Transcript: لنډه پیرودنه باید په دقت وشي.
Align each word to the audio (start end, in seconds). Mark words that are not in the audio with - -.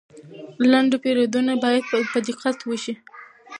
لنډه 0.71 0.97
پیرودنه 1.03 1.53
باید 1.63 1.83
په 2.11 2.19
دقت 2.27 2.57
وشي. 2.63 2.93